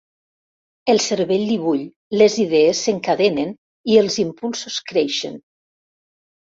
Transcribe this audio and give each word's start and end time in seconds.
El 0.93 1.01
cervell 1.07 1.43
li 1.49 1.57
bull, 1.67 1.83
les 2.23 2.39
idees 2.45 2.83
s'encadenen 2.87 3.55
i 3.95 4.01
els 4.05 4.21
impulsos 4.27 4.83
creixen. 4.93 5.43